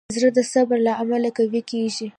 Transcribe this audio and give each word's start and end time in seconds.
زړه 0.15 0.29
د 0.37 0.39
صبر 0.53 0.77
له 0.87 0.93
امله 1.01 1.29
قوي 1.37 1.61
کېږي. 1.71 2.07